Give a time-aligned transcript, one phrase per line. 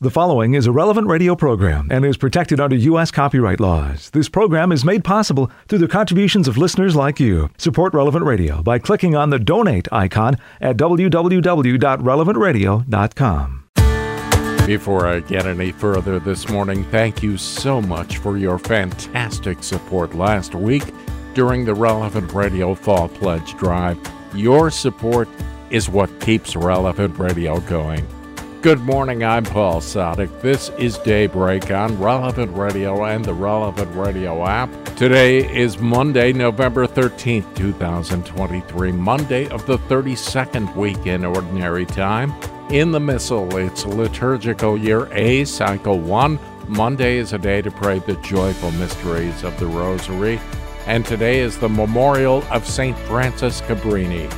[0.00, 3.10] The following is a relevant radio program and is protected under U.S.
[3.10, 4.10] copyright laws.
[4.10, 7.50] This program is made possible through the contributions of listeners like you.
[7.58, 13.64] Support Relevant Radio by clicking on the donate icon at www.relevantradio.com.
[14.66, 20.14] Before I get any further this morning, thank you so much for your fantastic support
[20.14, 20.84] last week
[21.34, 23.98] during the Relevant Radio Fall Pledge Drive.
[24.32, 25.28] Your support
[25.70, 28.06] is what keeps Relevant Radio going.
[28.60, 30.40] Good morning, I'm Paul Sadek.
[30.40, 34.68] This is Daybreak on Relevant Radio and the Relevant Radio app.
[34.96, 42.34] Today is Monday, November 13th, 2023, Monday of the 32nd week in Ordinary Time.
[42.70, 46.36] In the Missal, it's liturgical year A, cycle 1.
[46.66, 50.40] Monday is a day to pray the joyful mysteries of the Rosary,
[50.88, 52.98] and today is the memorial of St.
[52.98, 54.28] Frances Cabrini.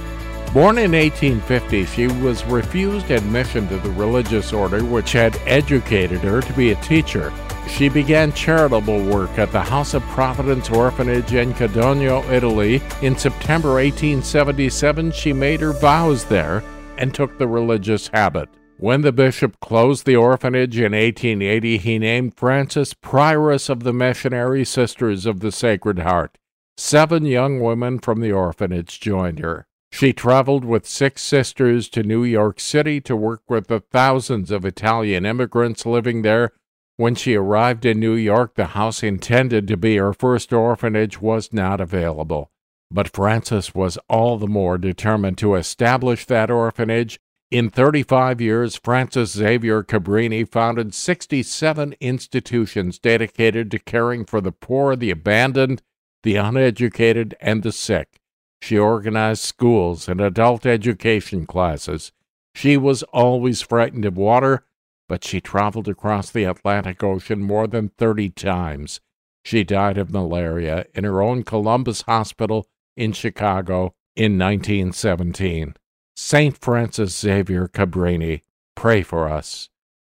[0.53, 6.41] Born in 1850, she was refused admission to the religious order which had educated her
[6.41, 7.33] to be a teacher.
[7.69, 12.83] She began charitable work at the House of Providence Orphanage in Codogno, Italy.
[13.01, 16.65] In September 1877, she made her vows there
[16.99, 18.49] and took the religious habit.
[18.77, 24.65] When the bishop closed the orphanage in 1880, he named Frances prioress of the Missionary
[24.65, 26.39] Sisters of the Sacred Heart.
[26.77, 29.69] Seven young women from the orphanage joined her.
[29.93, 34.65] She traveled with six sisters to New York City to work with the thousands of
[34.65, 36.53] Italian immigrants living there.
[36.97, 41.53] When she arrived in New York, the house intended to be her first orphanage was
[41.53, 42.51] not available.
[42.91, 47.19] But Frances was all the more determined to establish that orphanage.
[47.51, 54.95] In 35 years, Frances Xavier Cabrini founded 67 institutions dedicated to caring for the poor,
[54.95, 55.83] the abandoned,
[56.23, 58.20] the uneducated, and the sick.
[58.63, 62.13] She organized schools and adult education classes.
[62.55, 64.65] She was always frightened of water,
[65.09, 69.01] but she traveled across the Atlantic Ocean more than 30 times.
[69.45, 72.67] She died of malaria in her own Columbus Hospital
[72.97, 75.75] in Chicago in 1917.
[76.17, 76.59] St.
[76.59, 78.43] Frances Xavier Cabrini,
[78.75, 79.71] pray for us.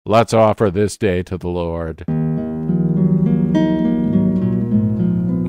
[0.05, 2.05] Let's offer this day to the Lord.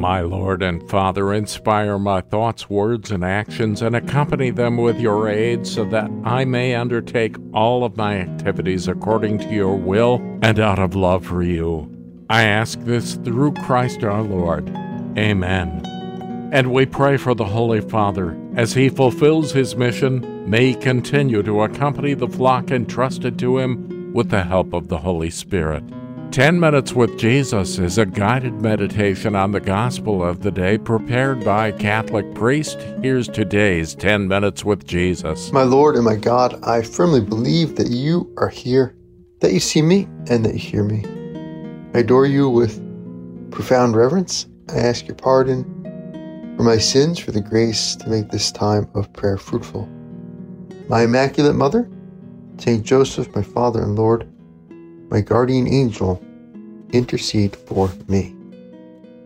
[0.06, 5.28] My Lord and Father, inspire my thoughts, words, and actions, and accompany them with your
[5.28, 10.60] aid so that I may undertake all of my activities according to your will and
[10.60, 11.92] out of love for you.
[12.30, 14.68] I ask this through Christ our Lord.
[15.18, 15.82] Amen.
[16.52, 18.38] And we pray for the Holy Father.
[18.54, 24.12] As he fulfills his mission, may he continue to accompany the flock entrusted to him
[24.12, 25.82] with the help of the Holy Spirit.
[26.32, 31.42] 10 Minutes with Jesus is a guided meditation on the gospel of the day prepared
[31.42, 32.78] by Catholic priest.
[33.02, 35.50] Here's today's 10 Minutes with Jesus.
[35.50, 38.94] My Lord and my God, I firmly believe that you are here,
[39.40, 41.04] that you see me, and that you hear me.
[41.94, 42.82] I adore you with
[43.50, 44.46] profound reverence.
[44.68, 45.64] I ask your pardon
[46.56, 49.88] for my sins, for the grace to make this time of prayer fruitful.
[50.88, 51.88] My Immaculate Mother,
[52.58, 54.30] Saint Joseph, my Father and Lord,
[55.08, 56.22] my guardian angel,
[56.92, 58.34] intercede for me.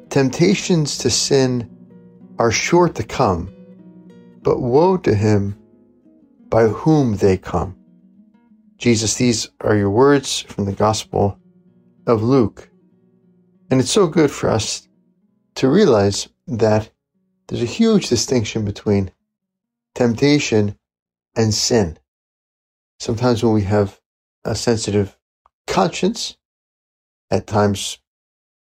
[0.08, 1.68] Temptations to sin
[2.38, 3.52] are sure to come,
[4.42, 5.56] but woe to him
[6.48, 7.76] by whom they come.
[8.78, 11.38] Jesus, these are your words from the Gospel
[12.06, 12.70] of Luke.
[13.70, 14.88] And it's so good for us
[15.56, 16.90] to realize that
[17.46, 19.12] there's a huge distinction between
[19.94, 20.78] temptation
[21.36, 21.98] and sin.
[22.98, 24.00] Sometimes when we have
[24.44, 25.16] a sensitive
[25.70, 26.36] conscience,
[27.30, 27.98] at times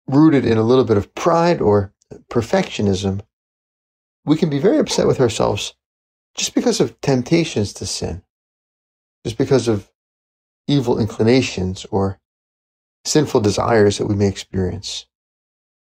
[0.08, 1.94] rooted in a little bit of pride or
[2.30, 3.20] perfectionism,
[4.24, 5.74] we can be very upset with ourselves
[6.36, 8.22] just because of temptations to sin,
[9.24, 9.90] just because of
[10.66, 12.18] evil inclinations or
[13.04, 15.06] sinful desires that we may experience,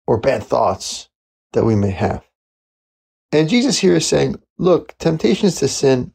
[0.09, 1.09] or bad thoughts
[1.53, 2.25] that we may have.
[3.31, 6.13] And Jesus here is saying, look, temptations to sin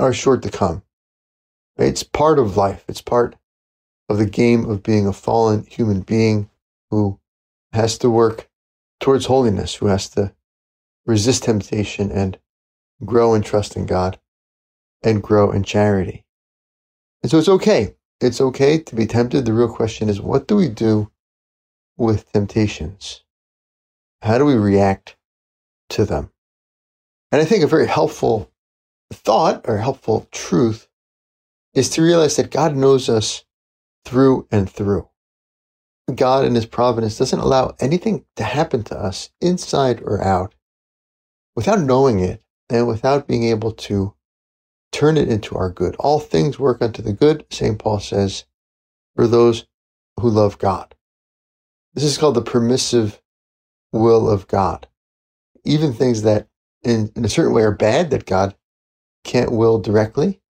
[0.00, 0.82] are sure to come.
[1.76, 2.84] It's part of life.
[2.88, 3.36] It's part
[4.12, 6.50] of the game of being a fallen human being
[6.90, 7.18] who
[7.72, 8.48] has to work
[9.00, 10.32] towards holiness, who has to
[11.06, 12.38] resist temptation and
[13.04, 14.20] grow in trust in God
[15.02, 16.24] and grow in charity.
[17.22, 17.94] And so it's okay.
[18.20, 19.44] It's okay to be tempted.
[19.44, 21.10] The real question is what do we do
[21.96, 23.22] with temptations?
[24.20, 25.16] How do we react
[25.90, 26.30] to them?
[27.32, 28.52] And I think a very helpful
[29.12, 30.88] thought or helpful truth
[31.74, 33.44] is to realize that God knows us
[34.04, 35.08] through and through.
[36.14, 40.54] God in His providence doesn't allow anything to happen to us, inside or out,
[41.54, 44.14] without knowing it and without being able to
[44.90, 45.96] turn it into our good.
[45.96, 47.78] All things work unto the good, St.
[47.78, 48.44] Paul says,
[49.16, 49.66] for those
[50.20, 50.94] who love God.
[51.94, 53.20] This is called the permissive
[53.92, 54.86] will of God.
[55.64, 56.48] Even things that
[56.82, 58.54] in, in a certain way are bad that God
[59.24, 60.40] can't will directly,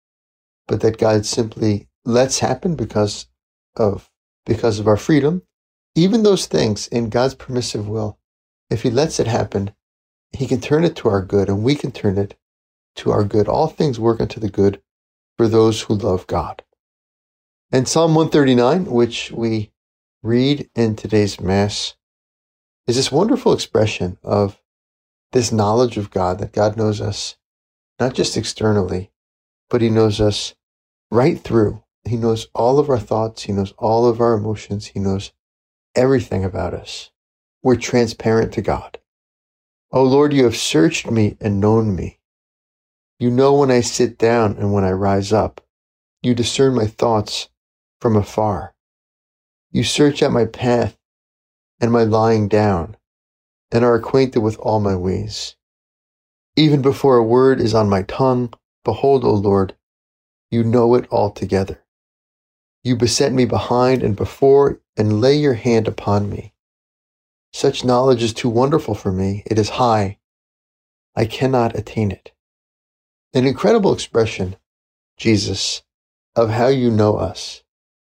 [0.67, 3.27] but that God simply lets happen because
[3.77, 4.11] of
[4.47, 5.43] because of our freedom.
[5.95, 8.19] Even those things in God's permissive will,
[8.71, 9.75] if He lets it happen,
[10.33, 12.39] He can turn it to our good, and we can turn it
[12.97, 13.49] to our good.
[13.49, 14.83] All things work unto the good
[15.37, 16.63] for those who love God.
[17.71, 19.73] And Psalm 139, which we
[20.23, 21.95] read in today's Mass,
[22.87, 24.61] is this wonderful expression of
[25.33, 27.37] this knowledge of God, that God knows us
[27.99, 29.11] not just externally,
[29.71, 30.55] but He knows us
[31.11, 31.82] right through.
[32.05, 35.33] He knows all of our thoughts, He knows all of our emotions, He knows
[35.95, 37.11] everything about us.
[37.63, 38.99] We're transparent to God.
[39.93, 42.19] Oh Lord, you have searched me and known me.
[43.19, 45.61] You know when I sit down and when I rise up.
[46.23, 47.49] You discern my thoughts
[48.01, 48.75] from afar.
[49.71, 50.97] You search out my path
[51.81, 52.97] and my lying down,
[53.73, 55.57] and are acquainted with all my ways.
[56.57, 58.53] Even before a word is on my tongue,
[58.85, 59.75] behold, O Lord,
[60.51, 61.83] you know it altogether.
[62.85, 66.53] You beset me behind and before, and lay your hand upon me.
[67.53, 69.43] Such knowledge is too wonderful for me.
[69.47, 70.19] It is high.
[71.15, 72.33] I cannot attain it.
[73.35, 74.57] An incredible expression,
[75.17, 75.83] Jesus,
[76.35, 77.63] of how you know us.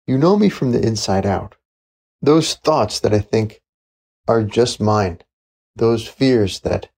[0.06, 1.56] You know me from the inside out.
[2.22, 3.62] Those thoughts that I think
[4.28, 5.20] are just mine,
[5.76, 6.90] those fears that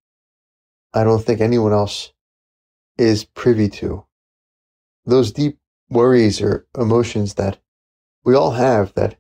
[0.93, 2.11] I don't think anyone else
[2.97, 4.05] is privy to,
[5.05, 5.57] those deep
[5.91, 7.59] worries or emotions that
[8.23, 9.17] we all have that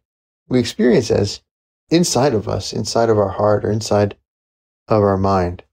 [0.47, 1.41] we experience as
[1.89, 4.15] inside of us, inside of our heart, or inside
[4.87, 5.63] of our mind,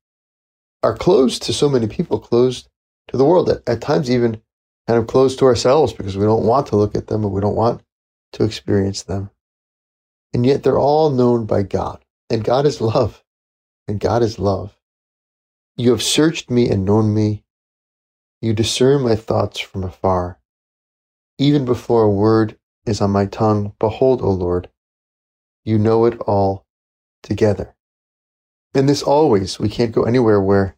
[0.83, 2.69] are closed to so many people, closed
[3.09, 4.41] to the world, at, at times even
[4.87, 7.41] kind of closed to ourselves because we don't want to look at them or we
[7.41, 7.83] don't want
[8.33, 9.31] to experience them.
[10.33, 12.05] And yet they're all known by God.
[12.31, 13.25] And God is love.
[13.87, 14.77] And God is love.
[15.77, 17.45] You have searched me and known me.
[18.41, 20.38] You discern my thoughts from afar.
[21.39, 24.69] Even before a word is on my tongue, behold, O Lord,
[25.65, 26.67] you know it all
[27.23, 27.75] together.
[28.75, 30.77] And this always, we can't go anywhere where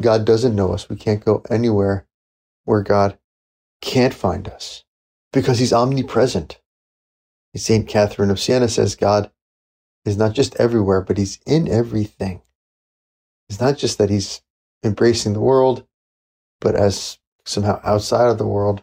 [0.00, 0.88] God doesn't know us.
[0.88, 2.06] We can't go anywhere
[2.64, 3.18] where God
[3.80, 4.84] can't find us
[5.32, 6.60] because he's omnipresent.
[7.56, 7.88] St.
[7.88, 9.30] Catherine of Siena says God
[10.04, 12.42] is not just everywhere, but he's in everything.
[13.48, 14.42] It's not just that he's
[14.84, 15.84] embracing the world,
[16.60, 18.82] but as somehow outside of the world.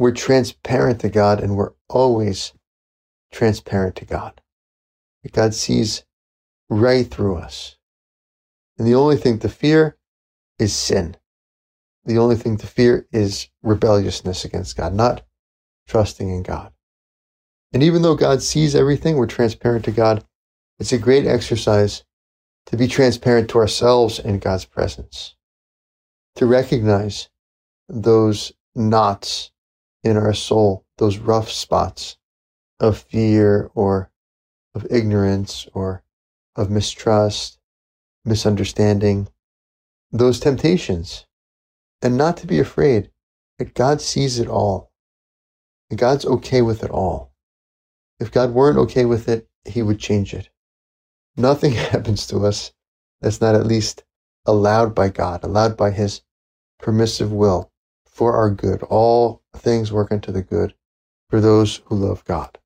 [0.00, 2.54] We're transparent to God, and we're always
[3.30, 4.40] transparent to God.
[5.30, 6.06] God sees
[6.70, 7.76] right through us.
[8.78, 9.98] And the only thing to fear
[10.58, 11.18] is sin.
[12.06, 15.20] The only thing to fear is rebelliousness against God, not
[15.86, 16.72] trusting in God.
[17.74, 20.24] And even though God sees everything, we're transparent to God.
[20.78, 22.04] It's a great exercise
[22.64, 25.36] to be transparent to ourselves in God's presence,
[26.36, 27.28] to recognize
[27.86, 29.50] those knots
[30.02, 32.16] in our soul, those rough spots
[32.78, 34.10] of fear or
[34.74, 36.02] of ignorance or
[36.56, 37.60] of mistrust
[38.24, 39.28] misunderstanding,
[40.12, 41.26] those temptations,
[42.02, 43.10] and not to be afraid
[43.58, 44.90] that God sees it all.
[45.90, 47.32] And God's okay with it all.
[48.20, 50.48] If God weren't okay with it, he would change it.
[51.36, 52.72] Nothing happens to us
[53.20, 54.04] that's not at least
[54.46, 56.22] allowed by God, allowed by his
[56.78, 57.70] permissive will
[58.06, 58.82] for our good.
[58.84, 60.74] All things work unto the good
[61.28, 62.58] for those who love God.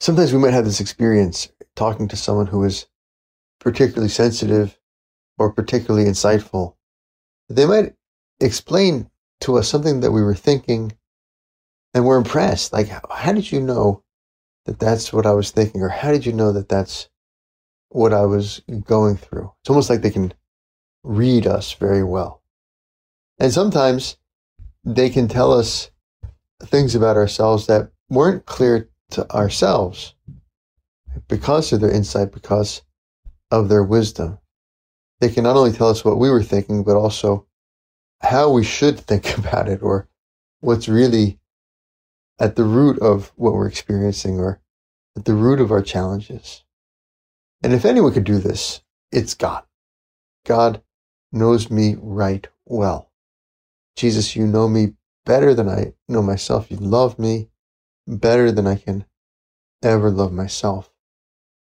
[0.00, 2.86] Sometimes we might have this experience talking to someone who is
[3.60, 4.78] particularly sensitive
[5.38, 6.74] or particularly insightful,
[7.48, 7.94] they might
[8.40, 10.92] explain to us something that we were thinking
[11.94, 12.72] and we're impressed.
[12.72, 14.02] Like, how did you know
[14.66, 15.82] that that's what I was thinking?
[15.82, 17.08] Or how did you know that that's
[17.88, 19.52] what I was going through?
[19.62, 20.32] It's almost like they can
[21.02, 22.42] read us very well.
[23.38, 24.18] And sometimes
[24.84, 25.90] they can tell us
[26.62, 30.14] things about ourselves that weren't clear to ourselves
[31.28, 32.82] because of their insight, because
[33.50, 34.38] of their wisdom.
[35.20, 37.46] They can not only tell us what we were thinking, but also
[38.22, 40.08] how we should think about it or
[40.60, 41.38] what's really
[42.38, 44.60] at the root of what we're experiencing or
[45.16, 46.64] at the root of our challenges.
[47.62, 48.80] And if anyone could do this,
[49.12, 49.64] it's God.
[50.46, 50.82] God
[51.32, 53.09] knows me right well.
[54.00, 54.94] Jesus, you know me
[55.26, 56.70] better than I know myself.
[56.70, 57.50] You love me
[58.06, 59.04] better than I can
[59.82, 60.90] ever love myself.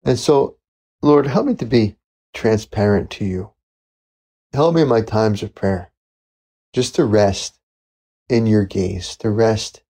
[0.05, 0.59] And so,
[1.01, 1.97] Lord, help me to be
[2.35, 3.53] transparent to you.
[4.53, 5.93] Help me in my times of prayer
[6.75, 7.59] just to rest
[8.29, 9.83] in your gaze, to rest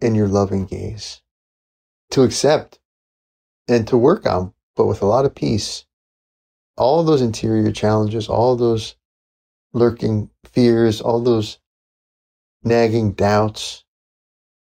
[0.00, 1.22] in your loving gaze,
[2.10, 2.80] to accept
[3.68, 5.84] and to work on, but with a lot of peace,
[6.76, 8.96] all those interior challenges, all those
[9.72, 11.59] lurking fears, all those
[12.62, 13.84] nagging doubts,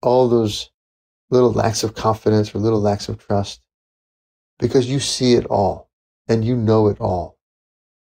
[0.03, 0.71] all those
[1.31, 3.61] little lacks of confidence or little lacks of trust,
[4.59, 5.91] because you see it all
[6.29, 7.39] and you know it all.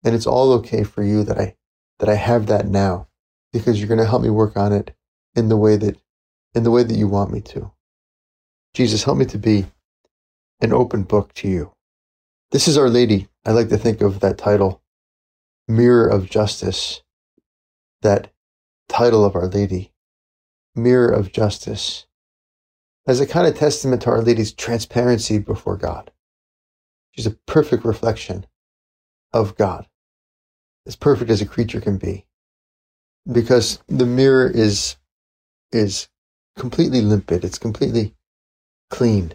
[0.04, 1.56] And it's all okay for you that I,
[2.00, 3.08] that I have that now
[3.52, 4.94] because you're going to help me work on it
[5.36, 5.98] in the way that,
[6.54, 7.72] in the way that you want me to.
[8.74, 9.66] Jesus, help me to be
[10.62, 11.72] an open book to you.
[12.52, 13.28] This is Our Lady.
[13.46, 14.82] I like to think of that title,
[15.68, 17.02] Mirror of Justice,
[18.02, 18.32] that
[18.88, 19.94] title of Our Lady,
[20.76, 22.06] Mirror of Justice,
[23.08, 26.12] as a kind of testament to Our Lady's transparency before God.
[27.12, 28.46] She's a perfect reflection
[29.32, 29.88] of God,
[30.86, 32.26] as perfect as a creature can be,
[33.32, 34.98] because the mirror is
[35.72, 36.08] is
[36.58, 37.44] completely limpid.
[37.44, 38.16] It's completely
[38.90, 39.34] clean.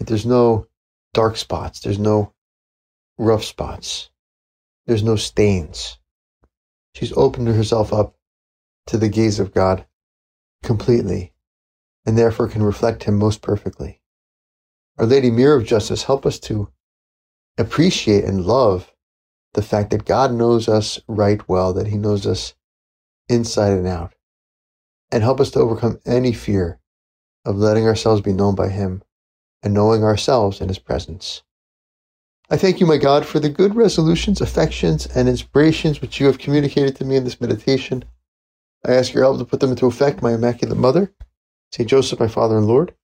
[0.00, 0.66] There's no
[1.14, 1.80] dark spots.
[1.80, 2.32] There's no
[3.18, 4.10] rough spots.
[4.86, 5.98] There's no stains.
[6.94, 8.17] She's opened herself up
[8.88, 9.86] to the gaze of God
[10.62, 11.32] completely
[12.06, 14.00] and therefore can reflect Him most perfectly.
[14.98, 16.70] Our Lady Mirror of Justice, help us to
[17.58, 18.92] appreciate and love
[19.52, 22.54] the fact that God knows us right well, that He knows us
[23.28, 24.14] inside and out,
[25.12, 26.80] and help us to overcome any fear
[27.44, 29.02] of letting ourselves be known by Him
[29.62, 31.42] and knowing ourselves in His presence.
[32.48, 36.38] I thank you, my God, for the good resolutions, affections, and inspirations which you have
[36.38, 38.04] communicated to me in this meditation.
[38.86, 41.12] I ask your help to put them into effect, my Immaculate Mother.
[41.72, 41.88] St.
[41.88, 42.94] Joseph, my Father and Lord,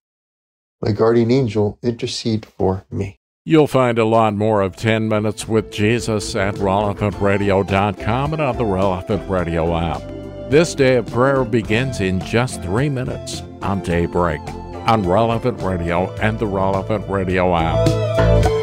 [0.81, 3.19] my guardian angel, intercede for me.
[3.47, 8.65] You'll find a lot more of 10 Minutes with Jesus at relevantradio.com and on the
[8.65, 10.01] Relevant Radio app.
[10.49, 14.41] This day of prayer begins in just three minutes on daybreak
[14.87, 18.54] on Relevant Radio and the Relevant Radio app.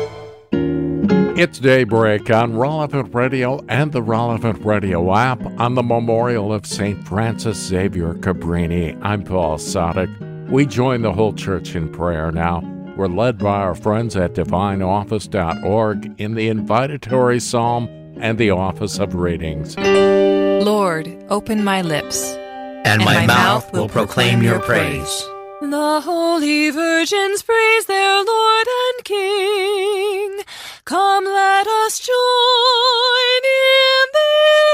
[1.43, 7.05] It's daybreak on Relevant Radio and the Relevant Radio app on the memorial of St.
[7.05, 8.97] Frances Xavier Cabrini.
[9.03, 10.49] I'm Paul Sadek.
[10.49, 12.61] We join the whole church in prayer now.
[12.97, 17.89] We're led by our friends at divineoffice.org in the invitatory psalm
[18.21, 19.77] and the office of readings.
[19.77, 25.29] Lord, open my lips, and, and my, my, mouth will proclaim your praise.
[25.61, 30.42] The holy virgins praise their Lord and King.
[30.85, 34.73] Come, let us join in their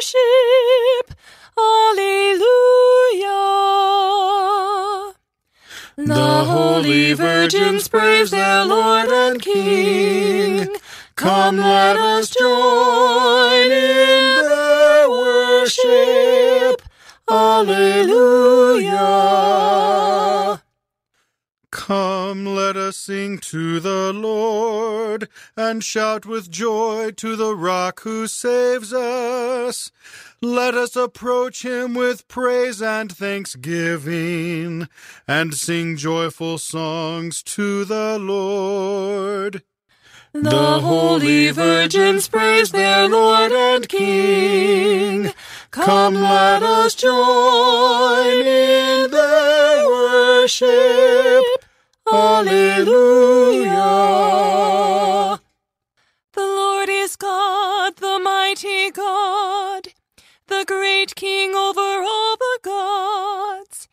[0.00, 1.14] worship.
[1.58, 2.32] Alleluia.
[5.98, 10.70] The holy virgins praise their Lord and King.
[11.14, 16.80] Come, let us join in their worship.
[17.28, 18.94] Alleluia.
[21.86, 28.26] Come, let us sing to the Lord, and shout with joy to the rock who
[28.26, 29.92] saves us.
[30.40, 34.88] Let us approach him with praise and thanksgiving,
[35.28, 39.62] and sing joyful songs to the Lord.
[40.32, 45.34] The holy virgins praise their Lord and King.
[45.70, 51.63] Come, let us join in their worship.
[52.06, 53.70] Alleluia.
[56.32, 59.88] The Lord is God, the mighty God,
[60.46, 63.88] the great King over all the gods.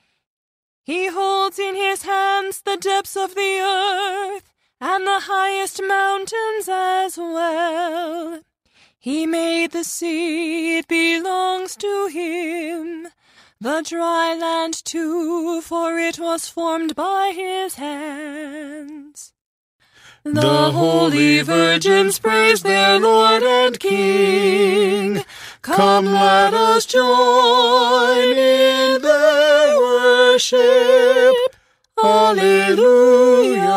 [0.84, 4.51] He holds in his hands the depths of the earth
[4.82, 8.41] and the highest mountains as well.
[9.00, 13.08] He made the sea, it belongs to him.
[13.62, 19.34] The dry land too, for it was formed by his hands.
[20.24, 25.24] The holy virgins praise their Lord and King.
[25.62, 31.36] Come, let us join in their worship.
[32.03, 33.70] Alleluia.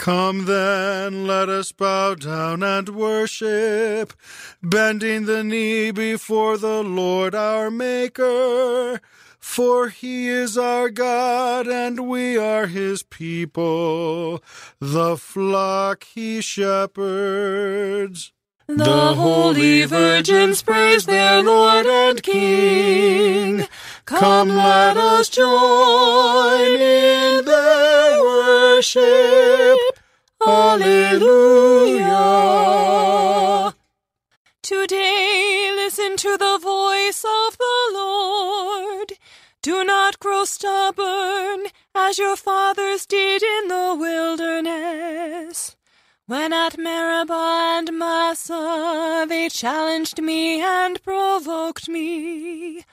[0.00, 4.14] Come then, let us bow down and worship,
[4.62, 8.98] bending the knee before the Lord our Maker.
[9.38, 14.42] For he is our God, and we are his people,
[14.78, 18.32] the flock he shepherds.
[18.76, 23.66] The holy virgins praise their Lord and King.
[24.04, 29.78] Come, let us join in their worship.
[30.46, 32.14] Alleluia.
[34.62, 39.14] Today, listen to the voice of the Lord.
[39.62, 45.76] Do not grow stubborn as your fathers did in the wilderness.
[46.30, 52.84] When at Meribah and Massah they challenged me and provoked me,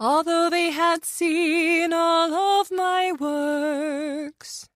[0.00, 4.68] although they had seen all of my works.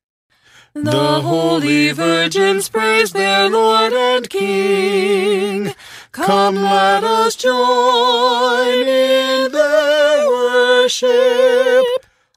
[0.75, 5.75] The holy virgins praise their Lord and King.
[6.13, 11.85] Come, let us join in their worship.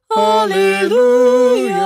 [0.09, 1.85] Alleluia.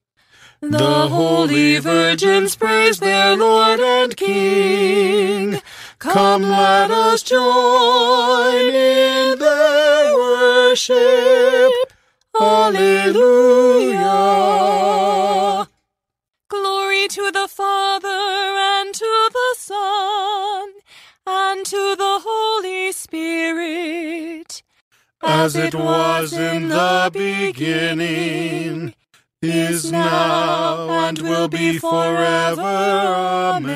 [0.61, 5.59] The holy virgins praise their Lord and King.
[5.97, 11.71] Come, let us join in their worship.
[12.39, 14.07] Alleluia.
[16.47, 20.73] Glory to the Father and to the Son
[21.25, 24.61] and to the Holy Spirit.
[25.23, 28.93] As it was in the beginning,
[29.41, 32.61] is now, and will be forever.
[32.61, 33.71] Amen.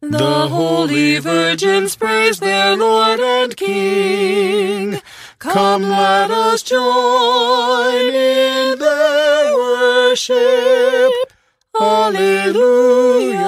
[0.00, 5.00] The holy virgins praise their Lord and King.
[5.38, 11.12] Come, let us join in their worship.
[11.80, 13.46] Alleluia.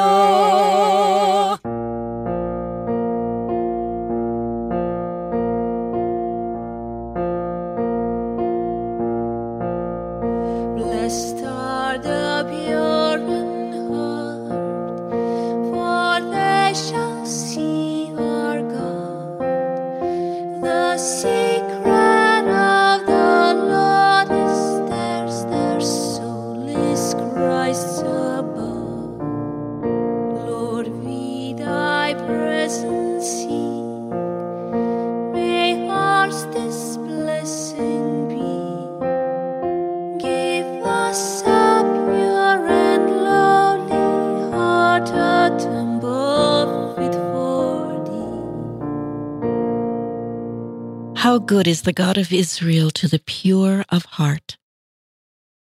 [51.49, 54.59] Good is the God of Israel to the pure of heart.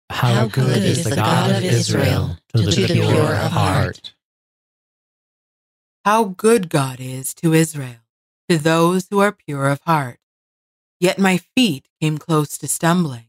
[0.10, 4.16] How good is the God of Israel to the pure of heart.
[6.04, 8.02] How good God is to Israel,
[8.50, 10.20] to those who are pure of heart.
[11.00, 13.28] Yet my feet came close to stumbling.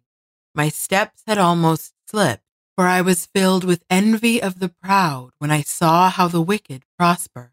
[0.54, 5.50] My steps had almost slipped, for I was filled with envy of the proud when
[5.50, 7.52] I saw how the wicked prosper.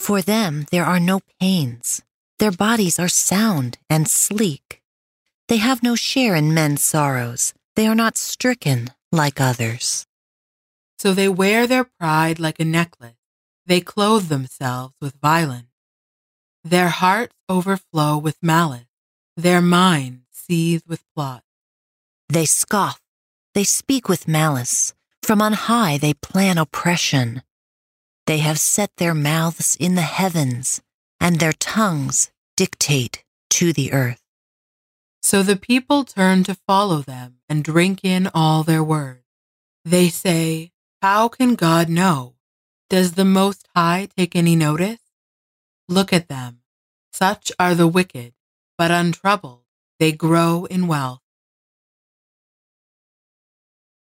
[0.00, 2.02] For them there are no pains.
[2.44, 4.82] Their bodies are sound and sleek.
[5.48, 7.54] They have no share in men's sorrows.
[7.74, 10.06] They are not stricken like others.
[10.98, 13.16] So they wear their pride like a necklace.
[13.64, 15.72] They clothe themselves with violence.
[16.62, 18.92] Their hearts overflow with malice.
[19.38, 21.44] Their minds seethe with plot.
[22.28, 23.00] They scoff.
[23.54, 24.92] They speak with malice.
[25.22, 27.42] From on high they plan oppression.
[28.26, 30.82] They have set their mouths in the heavens,
[31.18, 34.22] and their tongues dictate to the earth.
[35.22, 39.24] So the people turn to follow them and drink in all their words.
[39.84, 42.34] They say, How can God know?
[42.90, 45.00] Does the Most High take any notice?
[45.88, 46.60] Look at them.
[47.12, 48.34] Such are the wicked,
[48.76, 49.62] but untroubled,
[49.98, 51.20] they grow in wealth.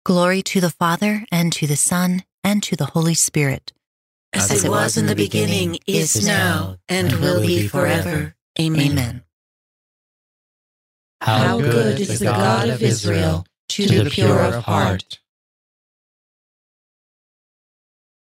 [0.03, 3.73] Glory to the Father, and to the Son, and to the Holy Spirit.
[4.33, 8.35] As it was in the beginning, is now, and will be forever.
[8.59, 8.91] Amen.
[8.91, 9.23] Amen.
[11.21, 15.19] How good is the God of Israel to the pure of heart.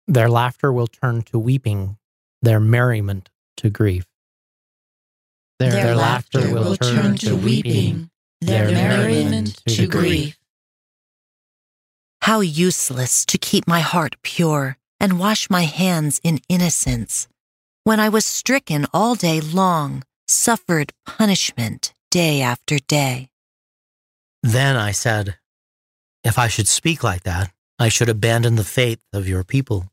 [0.07, 1.97] Their laughter will turn to weeping,
[2.43, 4.07] their merriment to grief.
[5.59, 8.11] Their, their laughter will turn to weeping,
[8.41, 10.39] their merriment to grief.
[12.23, 17.29] How useless to keep my heart pure and wash my hands in innocence,
[17.85, 23.31] when I was stricken all day long, suffered punishment day after day.
[24.43, 25.37] Then I said,
[26.23, 29.91] If I should speak like that, I should abandon the faith of your people.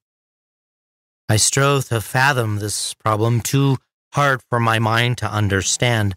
[1.27, 3.77] I strove to fathom this problem too
[4.13, 6.15] hard for my mind to understand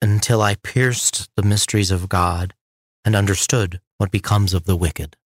[0.00, 2.54] until I pierced the mysteries of God
[3.04, 5.16] and understood what becomes of the wicked.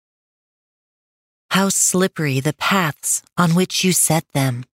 [1.51, 4.65] How slippery the paths on which you set them.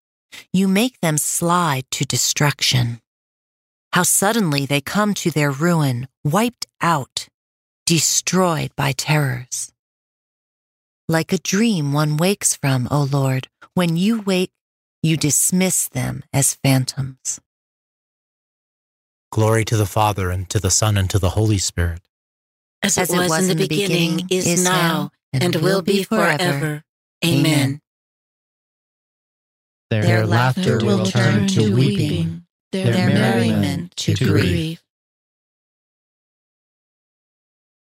[0.52, 3.00] You make them slide to destruction.
[3.96, 7.28] How suddenly they come to their ruin, wiped out,
[7.86, 9.72] destroyed by terrors.
[11.08, 14.52] Like a dream one wakes from, O Lord, when you wake,
[15.02, 17.40] you dismiss them as phantoms.
[19.32, 22.02] Glory to the Father, and to the Son, and to the Holy Spirit.
[22.82, 26.84] As, it, was in the beginning, is now, and will be forever.
[27.24, 27.80] Amen.
[29.88, 32.45] Their, their laughter will turn to weeping,
[32.84, 34.82] their, their merriment to grief.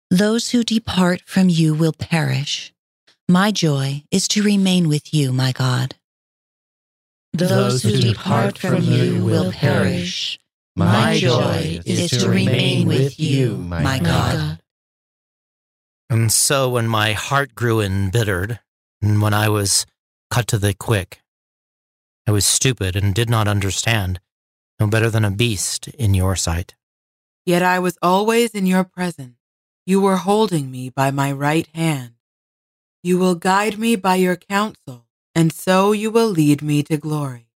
[0.10, 2.74] Those who depart from you will perish.
[3.28, 5.96] My joy is to remain with you, my God.
[7.34, 10.40] Those who depart from you will perish.
[10.76, 14.60] My joy is to remain with you, my God.
[16.10, 18.60] And so when my heart grew embittered,
[19.02, 19.86] and when I was
[20.30, 21.20] cut to the quick,
[22.28, 24.20] I was stupid and did not understand,
[24.80, 26.76] no better than a beast in your sight.
[27.46, 29.38] Yet I was always in your presence.
[29.86, 32.16] You were holding me by my right hand.
[33.04, 37.50] You will guide me by your counsel, and so you will lead me to glory.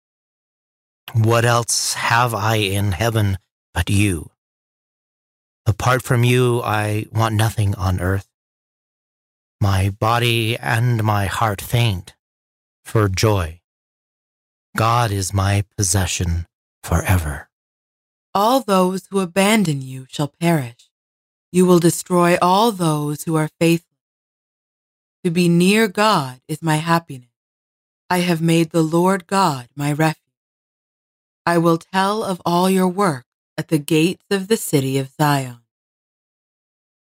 [1.14, 3.38] What else have I in heaven
[3.74, 4.32] but you?
[5.66, 8.28] Apart from you, I want nothing on earth.
[9.62, 12.14] My body and my heart faint
[12.84, 13.62] for joy.
[14.76, 16.46] God is my possession
[16.88, 17.50] forever.
[18.34, 20.90] All those who abandon you shall perish.
[21.52, 23.98] You will destroy all those who are faithful.
[25.24, 27.28] To be near God is my happiness.
[28.10, 30.24] I have made the Lord God my refuge.
[31.46, 33.26] I will tell of all your work
[33.58, 35.60] at the gates of the city of Zion.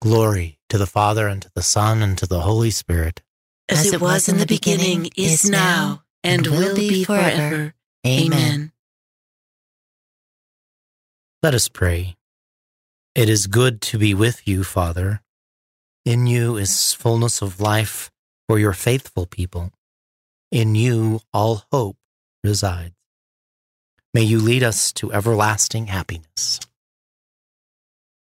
[0.01, 3.21] Glory to the Father, and to the Son, and to the Holy Spirit.
[3.67, 7.73] As, As it was in the beginning, is now, and will be forever.
[8.05, 8.71] Amen.
[11.41, 12.17] Let us pray.
[13.15, 15.21] It is good to be with you, Father.
[16.03, 18.11] In you is fullness of life
[18.49, 19.71] for your faithful people.
[20.51, 21.95] In you all hope
[22.43, 22.93] resides.
[24.13, 26.59] May you lead us to everlasting happiness.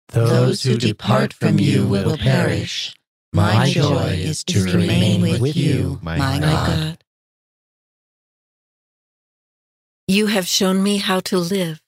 [0.10, 2.96] Those who depart from you will perish.
[3.34, 7.04] My joy is to remain with you, my God.
[10.08, 11.82] You have shown me how to live.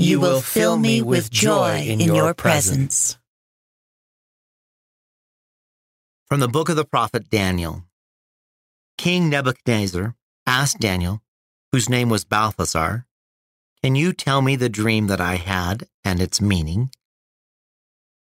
[0.00, 3.18] You will fill me with joy in your presence.
[6.28, 7.82] From the book of the prophet Daniel.
[8.96, 10.14] King Nebuchadnezzar
[10.46, 11.20] asked Daniel,
[11.72, 13.06] whose name was Belteshazzar,
[13.82, 16.90] Can you tell me the dream that I had and its meaning?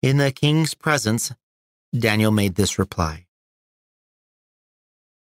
[0.02, 1.32] In the king's presence,
[1.96, 3.27] Daniel made this reply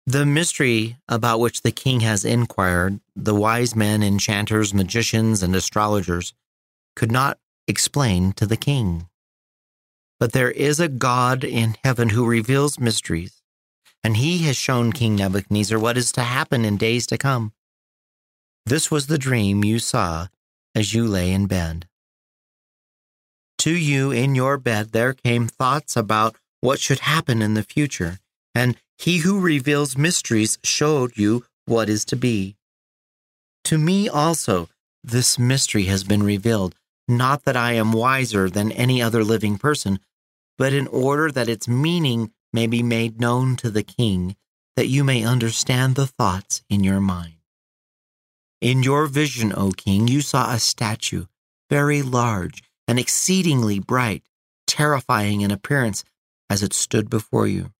[0.07, 6.33] The mystery about which the king has inquired, the wise men, enchanters, magicians, and astrologers
[6.95, 9.09] could not explain to the king.
[10.19, 13.41] But there is a God in heaven who reveals mysteries,
[14.03, 17.53] and he has shown King Nebuchadnezzar what is to happen in days to come.
[18.63, 20.27] This was the dream you saw
[20.75, 21.87] as you lay in bed.
[23.59, 28.19] To you in your bed there came thoughts about what should happen in the future,
[28.55, 32.55] and he who reveals mysteries showed you what is to be.
[33.65, 34.69] To me also,
[35.03, 36.75] this mystery has been revealed,
[37.07, 39.99] not that I am wiser than any other living person,
[40.57, 44.35] but in order that its meaning may be made known to the king,
[44.75, 47.33] that you may understand the thoughts in your mind.
[48.61, 51.25] In your vision, O king, you saw a statue,
[51.69, 54.23] very large and exceedingly bright,
[54.65, 56.03] terrifying in appearance
[56.49, 57.71] as it stood before you.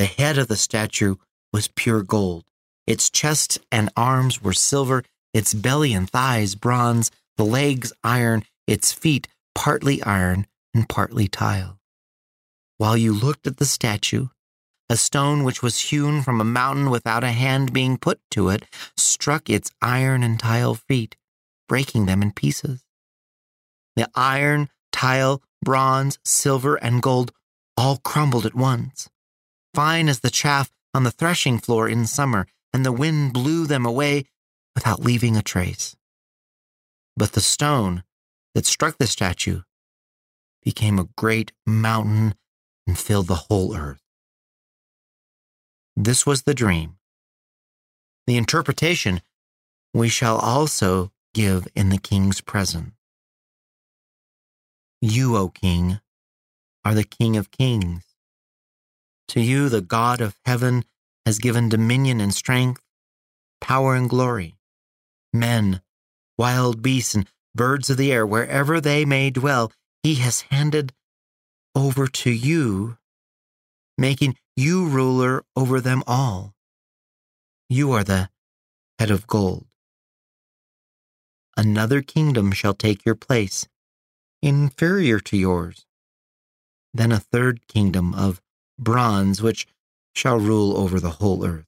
[0.00, 1.16] The head of the statue
[1.52, 2.46] was pure gold.
[2.86, 8.94] Its chest and arms were silver, its belly and thighs bronze, the legs iron, its
[8.94, 11.80] feet partly iron and partly tile.
[12.78, 14.28] While you looked at the statue,
[14.88, 18.64] a stone which was hewn from a mountain without a hand being put to it
[18.96, 21.14] struck its iron and tile feet,
[21.68, 22.82] breaking them in pieces.
[23.96, 27.32] The iron, tile, bronze, silver, and gold
[27.76, 29.10] all crumbled at once.
[29.74, 33.86] Fine as the chaff on the threshing floor in summer, and the wind blew them
[33.86, 34.24] away
[34.74, 35.96] without leaving a trace.
[37.16, 38.04] But the stone
[38.54, 39.62] that struck the statue
[40.62, 42.34] became a great mountain
[42.86, 44.02] and filled the whole earth.
[45.96, 46.96] This was the dream.
[48.26, 49.22] The interpretation
[49.92, 52.92] we shall also give in the king's presence.
[55.00, 56.00] You, O king,
[56.84, 58.04] are the king of kings.
[59.30, 60.84] To you, the God of heaven
[61.24, 62.82] has given dominion and strength,
[63.60, 64.56] power and glory.
[65.32, 65.82] Men,
[66.36, 69.70] wild beasts, and birds of the air, wherever they may dwell,
[70.02, 70.92] he has handed
[71.76, 72.98] over to you,
[73.96, 76.56] making you ruler over them all.
[77.68, 78.30] You are the
[78.98, 79.68] head of gold.
[81.56, 83.68] Another kingdom shall take your place,
[84.42, 85.86] inferior to yours.
[86.92, 88.40] Then a third kingdom of
[88.80, 89.66] bronze, which
[90.14, 91.66] shall rule over the whole earth.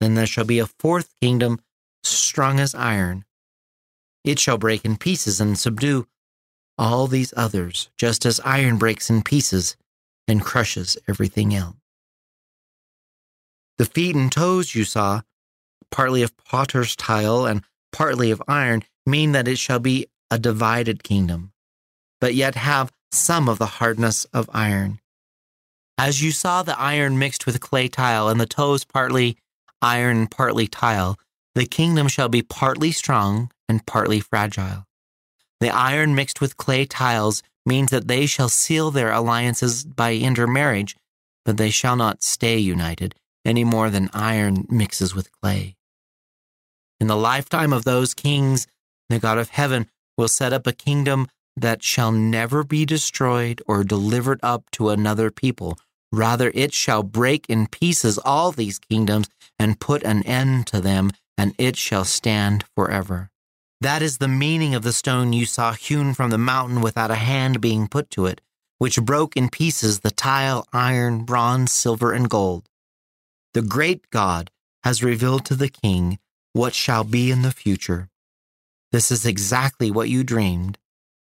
[0.00, 1.60] Then there shall be a fourth kingdom,
[2.02, 3.24] strong as iron.
[4.24, 6.06] It shall break in pieces and subdue
[6.78, 9.76] all these others, just as iron breaks in pieces
[10.28, 11.76] and crushes everything else.
[13.78, 15.22] The feet and toes you saw,
[15.90, 21.02] partly of potter's tile and partly of iron, mean that it shall be a divided
[21.02, 21.52] kingdom,
[22.20, 25.00] but yet have some of the hardness of iron.
[25.98, 29.36] As you saw the iron mixed with clay tile and the toes partly
[29.82, 31.18] iron and partly tile,
[31.56, 34.84] the kingdom shall be partly strong and partly fragile.
[35.58, 40.94] The iron mixed with clay tiles means that they shall seal their alliances by intermarriage,
[41.44, 45.76] but they shall not stay united any more than iron mixes with clay.
[47.00, 48.68] In the lifetime of those kings,
[49.08, 53.82] the God of heaven will set up a kingdom that shall never be destroyed or
[53.82, 55.76] delivered up to another people.
[56.12, 61.10] Rather, it shall break in pieces all these kingdoms and put an end to them,
[61.36, 63.30] and it shall stand forever.
[63.80, 67.16] That is the meaning of the stone you saw hewn from the mountain without a
[67.16, 68.40] hand being put to it,
[68.78, 72.68] which broke in pieces the tile, iron, bronze, silver, and gold.
[73.54, 74.50] The great God
[74.82, 76.18] has revealed to the king
[76.52, 78.08] what shall be in the future.
[78.90, 80.78] This is exactly what you dreamed,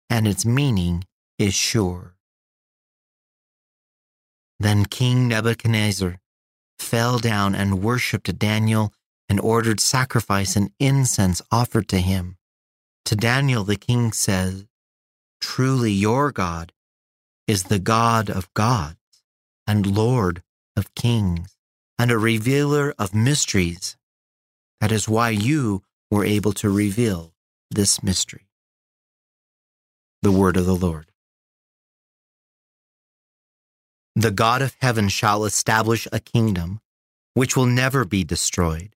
[0.10, 1.06] and its meaning
[1.40, 2.13] is sure.
[4.64, 6.22] Then King Nebuchadnezzar
[6.80, 8.94] fell down and worshipped Daniel
[9.28, 12.38] and ordered sacrifice and incense offered to him.
[13.08, 14.66] To Daniel, the king says,
[15.42, 16.72] Truly your God
[17.46, 18.96] is the God of gods
[19.68, 20.42] and Lord
[20.78, 21.58] of kings
[22.00, 23.98] and a revealer of mysteries.
[24.80, 27.34] That is why you were able to reveal
[27.70, 28.48] this mystery.
[30.22, 31.13] The word of the Lord.
[34.16, 36.82] The God of heaven shall establish a kingdom
[37.34, 38.96] which will never be destroyed.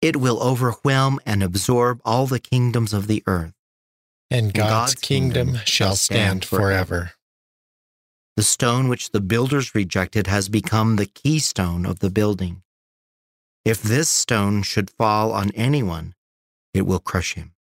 [0.00, 3.54] It will overwhelm and absorb all the kingdoms of the earth.
[4.30, 7.12] And God's, God's kingdom, kingdom, shall stand forever.
[8.36, 12.62] The stone which the builders rejected has become the keystone of the building.
[13.64, 16.14] If this stone should fall on anyone,
[16.74, 17.54] it will crush him.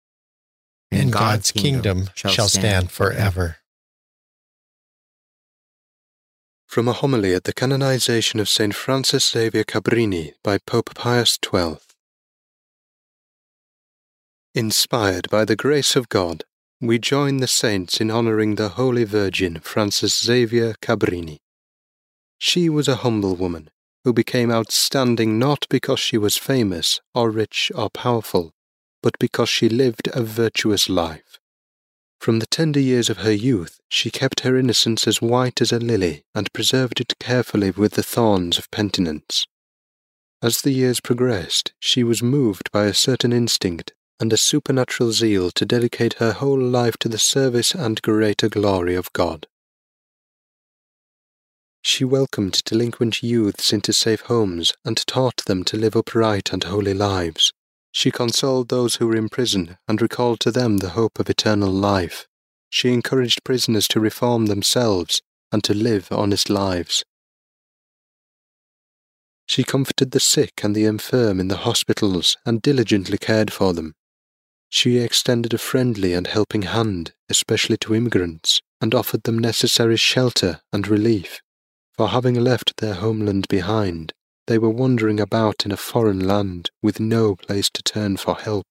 [0.90, 3.57] And, and God's, God's kingdom, kingdom, shall, shall stand, stand forever.
[6.66, 8.74] From a homily at the canonization of St.
[8.74, 11.77] Frances Xavier Cabrini by Pope Pius XII.
[14.55, 16.44] Inspired by the grace of God,
[16.81, 21.38] we join the saints in honoring the Holy Virgin Frances Xavier Cabrini.
[22.38, 23.70] She was a humble woman
[24.05, 28.53] who became outstanding not because she was famous or rich or powerful,
[29.03, 31.40] but because she lived a virtuous life.
[32.18, 35.79] From the tender years of her youth, she kept her innocence as white as a
[35.79, 39.46] lily and preserved it carefully with the thorns of penitence.
[40.42, 45.50] As the years progressed, she was moved by a certain instinct and a supernatural zeal
[45.50, 49.46] to dedicate her whole life to the service and greater glory of God.
[51.83, 56.94] She welcomed delinquent youths into safe homes and taught them to live upright and holy
[56.94, 57.53] lives.
[57.94, 61.70] She consoled those who were in prison and recalled to them the hope of eternal
[61.70, 62.26] life.
[62.68, 67.04] She encouraged prisoners to reform themselves and to live honest lives.
[69.46, 73.94] She comforted the sick and the infirm in the hospitals and diligently cared for them.
[74.68, 80.62] She extended a friendly and helping hand, especially to immigrants, and offered them necessary shelter
[80.72, 81.40] and relief.
[81.92, 84.14] For having left their homeland behind,
[84.46, 88.66] they were wandering about in a foreign land with no place to turn for help.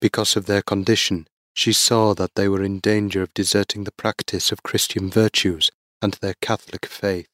[0.00, 4.52] Because of their condition, she saw that they were in danger of deserting the practice
[4.52, 5.70] of Christian virtues
[6.02, 7.28] and their Catholic faith.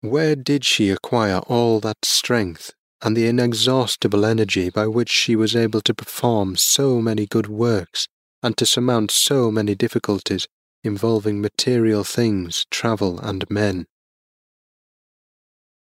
[0.00, 2.72] Where did she acquire all that strength
[3.02, 8.08] and the inexhaustible energy by which she was able to perform so many good works
[8.42, 10.48] and to surmount so many difficulties
[10.82, 13.86] involving material things, travel, and men?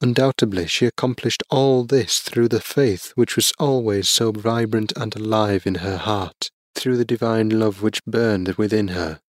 [0.02, 5.66] Undoubtedly, she accomplished all this through the faith which was always so vibrant and alive
[5.66, 9.22] in her heart, through the divine love which burned within her.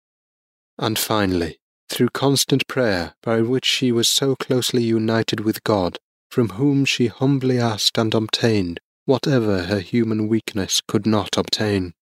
[0.79, 5.99] And finally, through constant prayer by which she was so closely united with God,
[6.31, 11.95] from whom she humbly asked and obtained whatever her human weakness could not obtain.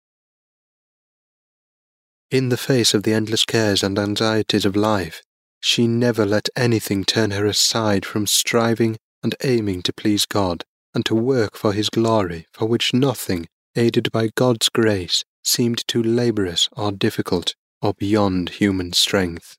[2.30, 5.22] In the face of the endless cares and anxieties of life,
[5.62, 11.06] she never let anything turn her aside from striving and aiming to please God and
[11.06, 13.46] to work for His glory, for which nothing,
[13.76, 19.56] aided by God's grace, seemed too laborious or difficult or beyond human strength.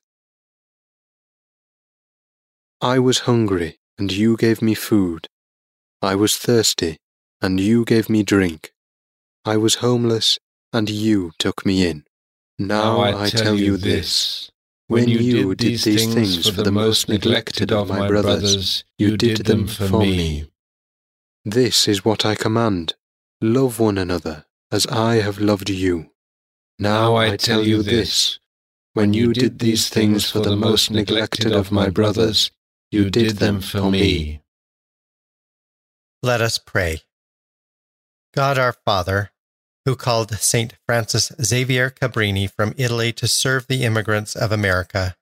[2.80, 5.26] I was hungry, and you gave me food.
[6.02, 6.98] I was thirsty,
[7.40, 8.72] and you gave me drink.
[9.44, 10.38] I was homeless,
[10.72, 12.04] and you took me in.
[12.58, 14.50] Now, now I, I, tell, you this.
[14.86, 19.16] When you, you did, these things, things for the most neglected of my brothers, you
[19.16, 20.50] did them for me.
[21.44, 22.94] This is what I command
[23.40, 26.10] love one another as I have loved you.
[26.78, 28.38] Now I tell you this
[28.94, 32.50] when you did these things for the most neglected of my brothers,
[32.90, 34.40] you did them for me.
[36.22, 37.02] Let us pray.
[38.34, 39.30] God our Father,
[39.84, 40.74] who called St.
[40.86, 45.16] Frances Xavier Cabrini from Italy to serve the immigrants of America,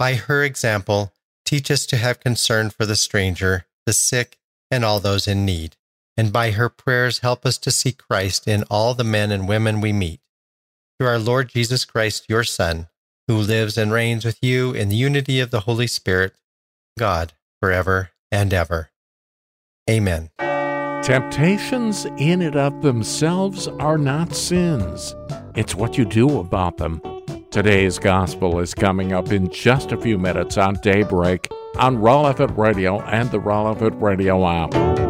[0.00, 1.12] by her example,
[1.44, 4.38] teach us to have concern for the stranger, the sick,
[4.70, 5.76] and all those in need.
[6.16, 9.80] And by her prayers, help us to see Christ in all the men and women
[9.80, 10.20] we meet.
[10.98, 12.88] Through our Lord Jesus Christ, your Son,
[13.28, 16.34] who lives and reigns with you in the unity of the Holy Spirit,
[16.98, 18.90] God, forever and ever.
[19.88, 20.30] Amen.
[21.02, 25.16] Temptations in and of themselves are not sins.
[25.56, 27.00] It's what you do about them.
[27.50, 33.00] Today's gospel is coming up in just a few minutes on Daybreak on Relevant Radio
[33.00, 35.09] and the Relevant Radio app.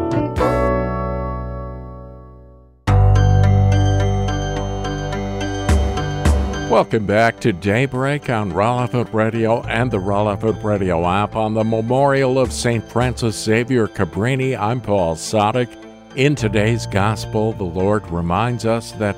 [6.70, 12.38] Welcome back to Daybreak on Relevant Radio and the Relevant Radio app on the memorial
[12.38, 12.88] of St.
[12.88, 14.56] Frances Xavier Cabrini.
[14.56, 15.68] I'm Paul Sadek.
[16.14, 19.16] In today's gospel, the Lord reminds us that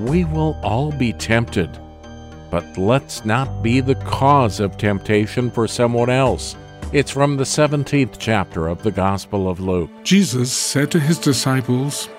[0.00, 1.70] we will all be tempted,
[2.50, 6.54] but let's not be the cause of temptation for someone else.
[6.92, 9.88] It's from the 17th chapter of the Gospel of Luke.
[10.04, 12.10] Jesus said to his disciples,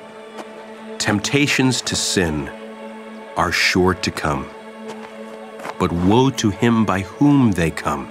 [0.98, 2.50] Temptations to sin
[3.38, 4.50] are sure to come
[5.80, 8.10] but woe to him by whom they come.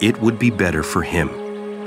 [0.00, 1.30] It would be better for him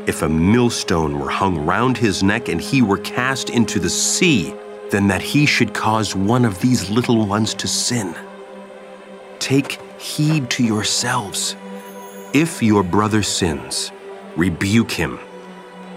[0.07, 4.51] if a millstone were hung round his neck and he were cast into the sea
[4.89, 8.15] than that he should cause one of these little ones to sin.
[9.37, 11.55] Take heed to yourselves.
[12.33, 13.91] If your brother sins,
[14.35, 15.19] rebuke him,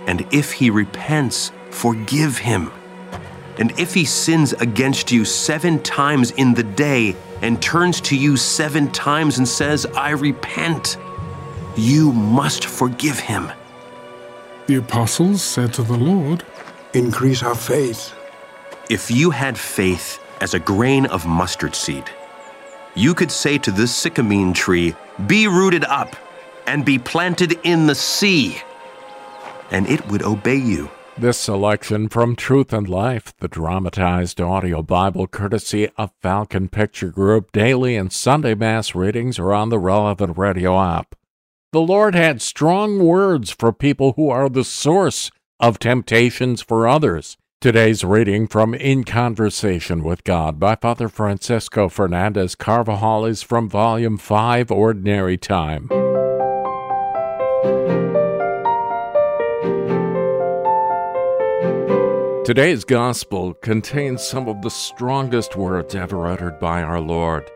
[0.07, 2.71] and if he repents, forgive him.
[3.59, 8.37] And if he sins against you seven times in the day and turns to you
[8.37, 10.97] seven times and says, I repent,
[11.77, 13.51] you must forgive him.
[14.67, 16.45] The apostles said to the Lord,
[16.95, 18.15] Increase our faith.
[18.89, 22.05] If you had faith as a grain of mustard seed,
[22.95, 24.95] you could say to this sycamine tree,
[25.27, 26.15] Be rooted up
[26.67, 28.59] and be planted in the sea,
[29.71, 30.91] and it would obey you.
[31.19, 37.53] This selection from Truth and Life, the dramatized audio Bible courtesy of Falcon Picture Group,
[37.53, 41.15] daily and Sunday Mass readings are on the relevant radio app.
[41.73, 47.37] The Lord had strong words for people who are the source of temptations for others.
[47.61, 54.17] Today's reading from In Conversation with God by Father Francisco Fernandez Carvajal is from Volume
[54.17, 55.89] 5, Ordinary Time.
[62.45, 67.49] Today's gospel contains some of the strongest words ever uttered by our Lord.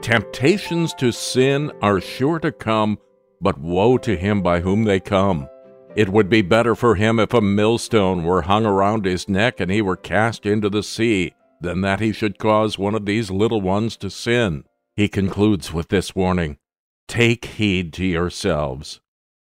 [0.00, 2.98] Temptations to sin are sure to come,
[3.40, 5.48] but woe to him by whom they come.
[5.94, 9.70] It would be better for him if a millstone were hung around his neck and
[9.70, 13.60] he were cast into the sea, than that he should cause one of these little
[13.60, 14.64] ones to sin.
[14.96, 16.58] He concludes with this warning
[17.06, 19.00] Take heed to yourselves.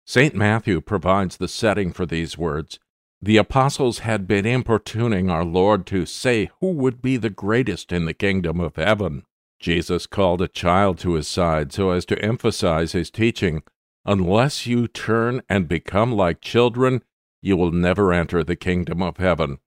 [0.05, 0.35] St.
[0.35, 2.81] Matthew provides the setting for these words.
[3.23, 8.07] The apostles had been importuning our Lord to say who would be the greatest in
[8.07, 9.25] the kingdom of heaven.
[9.59, 13.63] Jesus called a child to his side so as to emphasize his teaching.
[14.07, 17.03] Unless you turn and become like children,
[17.43, 19.59] you will never enter the kingdom of heaven.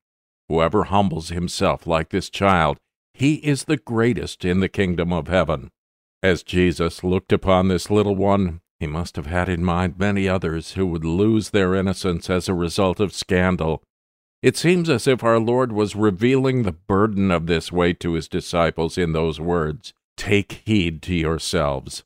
[0.50, 2.78] Whoever humbles himself like this child,
[3.14, 5.70] he is the greatest in the kingdom of heaven.
[6.24, 10.74] As Jesus looked upon this little one, he must have had in mind many others
[10.74, 13.82] who would lose their innocence as a result of scandal.
[14.42, 18.28] It seems as if our Lord was revealing the burden of this weight to his
[18.28, 22.04] disciples in those words Take heed to yourselves.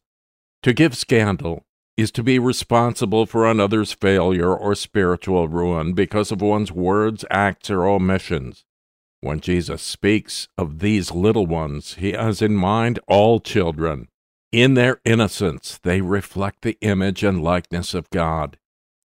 [0.62, 1.66] To give scandal
[1.98, 7.72] is to be responsible for another's failure or spiritual ruin because of one's words, acts,
[7.72, 8.66] or omissions.
[9.22, 14.10] When Jesus speaks of these little ones, he has in mind all children.
[14.52, 18.58] In their innocence, they reflect the image and likeness of God.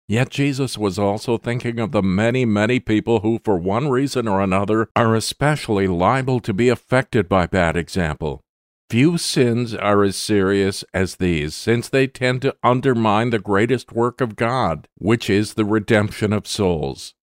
[0.07, 4.41] Yet Jesus was also thinking of the many, many people who, for one reason or
[4.41, 8.41] another, are especially liable to be affected by bad example.
[8.89, 14.19] Few sins are as serious as these, since they tend to undermine the greatest work
[14.19, 17.13] of God, which is the redemption of souls.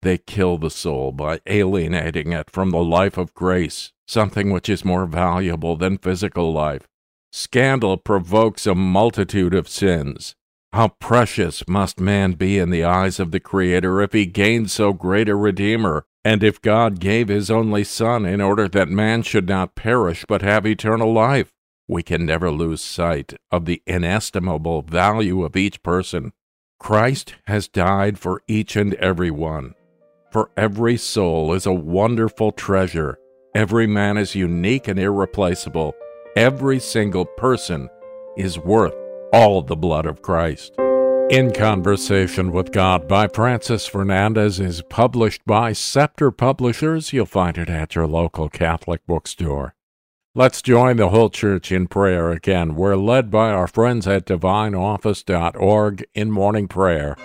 [0.00, 4.84] They kill the soul by alienating it from the life of grace, something which is
[4.84, 6.88] more valuable than physical life.
[7.30, 10.34] Scandal provokes a multitude of sins.
[10.72, 14.92] How precious must man be in the eyes of the Creator if he gained so
[14.92, 19.48] great a Redeemer and if God gave his only Son in order that man should
[19.48, 21.52] not perish but have eternal life,
[21.86, 26.32] we can never lose sight of the inestimable value of each person.
[26.78, 29.74] Christ has died for each and every one.
[30.30, 33.18] For every soul is a wonderful treasure.
[33.54, 35.94] Every man is unique and irreplaceable.
[36.36, 37.88] Every single person
[38.36, 38.94] is worth
[39.32, 40.74] all the blood of Christ.
[41.30, 47.12] In Conversation with God by Francis Fernandez is published by Scepter Publishers.
[47.12, 49.74] You'll find it at your local Catholic bookstore.
[50.34, 52.76] Let's join the whole church in prayer again.
[52.76, 57.16] We're led by our friends at divineoffice.org in morning prayer.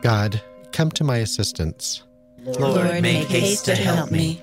[0.00, 0.40] God,
[0.72, 2.02] come to my assistance.
[2.44, 4.42] Lord, make haste to help me.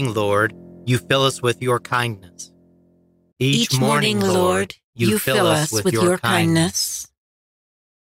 [0.00, 0.54] Morning, Lord,
[0.86, 2.52] you fill us with your kindness.
[3.38, 7.08] Each morning, Lord, you fill us with your kindness.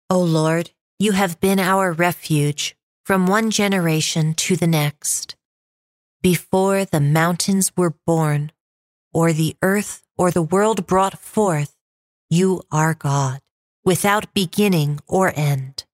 [0.10, 5.36] O Lord, you have been our refuge from one generation to the next.
[6.22, 8.52] Before the mountains were born,
[9.14, 11.76] or the earth or the world brought forth,
[12.30, 13.40] you are God,
[13.84, 15.86] without beginning or end.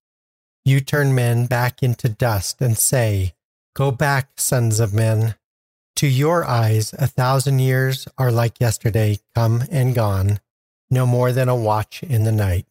[0.66, 3.34] You turn men back into dust and say,
[3.76, 5.36] Go back, sons of men.
[5.98, 10.39] To your eyes, a thousand years are like yesterday, come and gone,
[10.89, 12.66] no more than a watch in the night.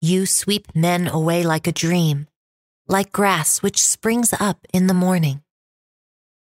[0.00, 2.28] You sweep men away like a dream,
[2.86, 5.42] like grass which springs up in the morning.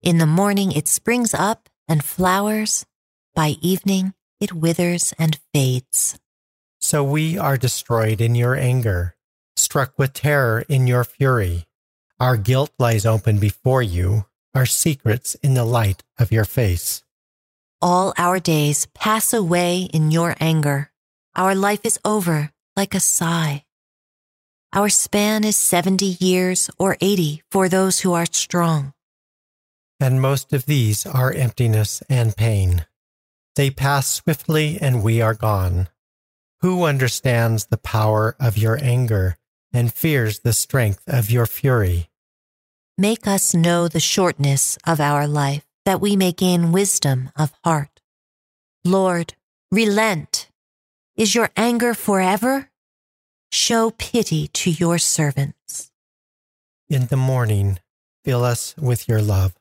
[0.03, 2.87] In the morning it springs up and flowers,
[3.35, 6.19] by evening it withers and fades.
[6.81, 9.15] So we are destroyed in your anger,
[9.57, 11.67] struck with terror in your fury.
[12.19, 17.03] Our guilt lies open before you, our secrets in the light of your face.
[17.81, 20.91] All our days pass away in your anger.
[21.35, 23.65] Our life is over like a sigh.
[24.73, 28.95] Our span is 70 years or 80 for those who are strong.
[30.01, 32.87] And most of these are emptiness and pain.
[33.57, 35.89] They pass swiftly and we are gone.
[36.61, 39.37] Who understands the power of your anger
[39.73, 42.09] and fears the strength of your fury.
[42.99, 48.01] Make us know the shortness of our life, that we may gain wisdom of heart.
[48.85, 49.35] Lord,
[49.71, 50.51] relent.
[51.17, 52.69] Is your anger forever?
[53.51, 55.91] Show pity to your servants.
[56.89, 57.79] In the morning,
[58.25, 59.55] fill us with your love.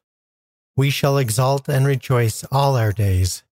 [0.75, 3.43] We shall exult and rejoice all our days.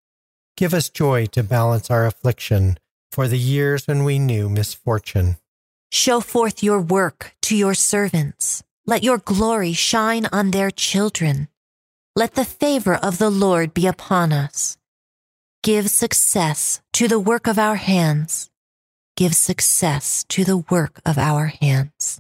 [0.58, 2.78] Give us joy to balance our affliction
[3.12, 5.38] for the years when we knew misfortune.
[5.90, 8.62] Show forth your work to your servants.
[8.90, 11.48] Let your glory shine on their children.
[12.16, 14.80] Let the favor of the Lord be upon us.
[15.62, 18.50] Give success to the work of our hands.
[19.16, 22.20] Give success to the work of our hands.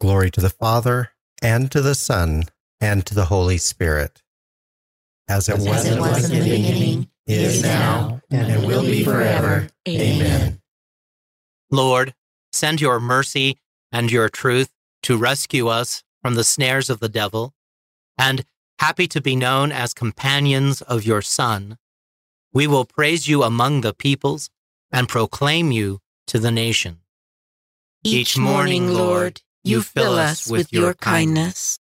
[0.00, 1.10] Glory to the Father,
[1.40, 2.42] and to the Son,
[2.80, 4.20] and to the Holy Spirit.
[5.28, 9.04] As it, As was, it was in the beginning, is now, and it will be
[9.04, 9.68] forever.
[9.88, 10.60] Amen.
[11.70, 12.14] Lord,
[12.52, 13.58] send your mercy
[13.92, 14.68] and your truth
[15.02, 17.54] to rescue us from the snares of the devil,
[18.16, 18.44] and
[18.78, 21.78] happy to be known as companions of your Son,
[22.52, 24.50] we will praise you among the peoples
[24.90, 27.00] and proclaim you to the nation.
[28.04, 31.78] Each morning, Lord, you fill us with your kindness.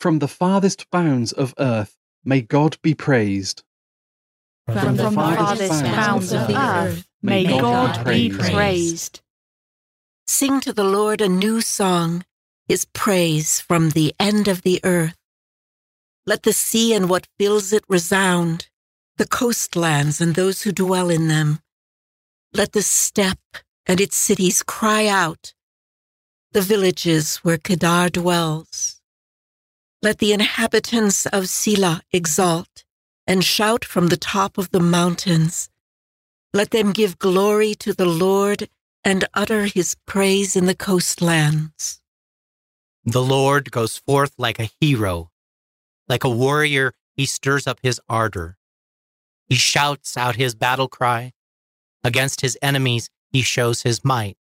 [0.00, 3.62] From the farthest bounds of earth, may God be praised.
[4.66, 9.20] From the farthest bounds of the earth, may God be praised.
[10.28, 12.24] Sing to the Lord a new song,
[12.66, 15.16] his praise from the end of the earth.
[16.26, 18.68] Let the sea and what fills it resound,
[19.18, 21.60] the coastlands and those who dwell in them.
[22.52, 25.54] Let the steppe and its cities cry out,
[26.50, 29.00] the villages where Kedar dwells.
[30.02, 32.84] Let the inhabitants of Selah exalt
[33.28, 35.70] and shout from the top of the mountains.
[36.52, 38.68] Let them give glory to the Lord
[39.06, 42.00] and utter his praise in the coastlands.
[43.04, 45.30] The Lord goes forth like a hero.
[46.08, 48.58] Like a warrior, he stirs up his ardor.
[49.46, 51.32] He shouts out his battle cry.
[52.02, 54.36] Against his enemies, he shows his might.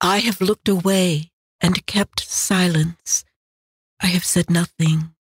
[0.00, 3.24] I have looked away and kept silence.
[4.00, 5.14] I have said nothing,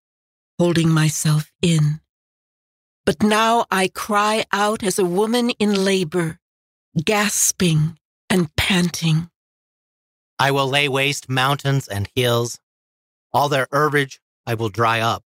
[0.58, 2.00] holding myself in.
[3.06, 6.40] But now I cry out as a woman in labor,
[7.04, 8.00] gasping
[8.70, 9.28] panting.
[10.38, 12.60] I will lay waste mountains and hills.
[13.34, 15.24] All their herbage I will dry up.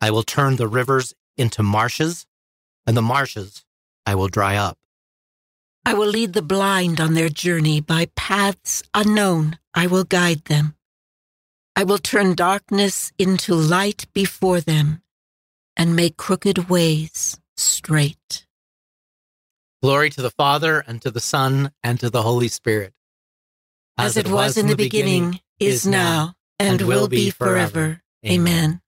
[0.00, 2.26] I will turn the rivers into marshes,
[2.86, 3.66] and the marshes
[4.06, 4.78] I will dry up.
[5.84, 9.58] I will lead the blind on their journey by paths unknown.
[9.74, 10.74] I will guide them.
[11.76, 15.02] I will turn darkness into light before them
[15.76, 18.46] and make crooked ways straight.
[19.84, 22.94] Glory to the Father, and to the Son, and to the Holy Spirit.
[23.98, 28.00] As, it was in the beginning, is now, and will be forever.
[28.24, 28.80] Amen.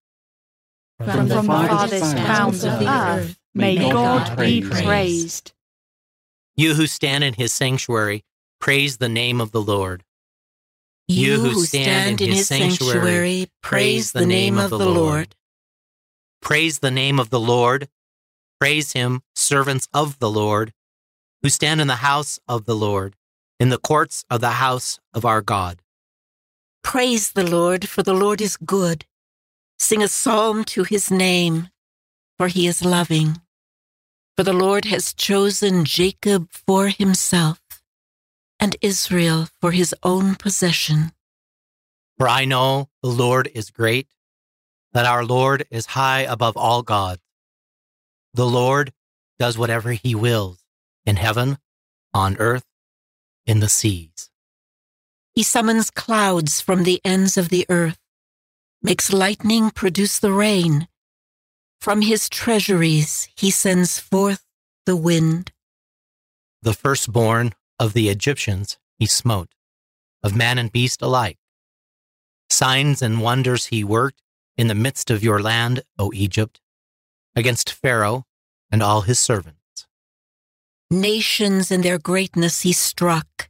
[0.98, 5.52] From the farthest bounds of the earth, may God be praised.
[6.56, 8.24] You who stand in his sanctuary,
[8.58, 10.02] praise the name of the Lord.
[11.08, 15.36] You who stand in his sanctuary, praise the name of the Lord.
[16.40, 17.90] Praise the name of the Lord.
[18.58, 20.72] Praise him, servants of the Lord,
[21.42, 23.16] who stand in the house of the Lord,
[23.60, 25.80] in the courts of the house of our God.
[26.82, 29.06] Praise the Lord, for the Lord is good.
[29.78, 31.68] Sing a psalm to his name,
[32.38, 33.40] for he is loving.
[34.36, 37.60] For the Lord has chosen Jacob for himself,
[38.60, 41.12] and Israel for his own possession.
[42.18, 44.08] For I know the Lord is great,
[44.92, 47.22] that our Lord is high above all gods.
[48.32, 48.92] The Lord
[49.38, 50.65] does whatever he wills
[51.06, 51.58] in heaven,
[52.12, 52.64] on earth,
[53.46, 54.30] in the seas.
[55.32, 57.98] He summons clouds from the ends of the earth,
[58.82, 60.88] makes lightning produce the rain.
[61.80, 64.44] From his treasuries he sends forth
[64.86, 65.52] the wind.
[66.62, 69.50] The firstborn of the Egyptians he smote,
[70.22, 71.38] of man and beast alike.
[72.48, 74.22] Signs and wonders he worked
[74.56, 76.60] in the midst of your land, O Egypt,
[77.34, 78.24] against Pharaoh
[78.70, 79.55] and all his servants.
[80.90, 83.48] Nations in their greatness he struck,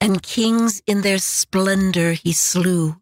[0.00, 2.96] and kings in their splendor he slew.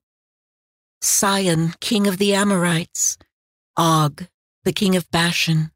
[1.01, 3.17] Sihon, king of the Amorites,
[3.77, 4.27] Og,
[4.65, 5.71] the king of Bashan,